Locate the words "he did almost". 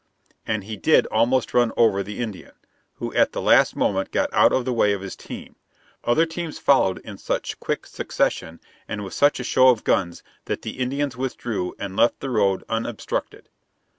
0.63-1.53